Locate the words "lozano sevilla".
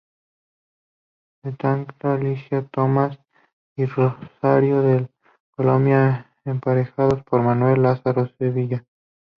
7.83-8.83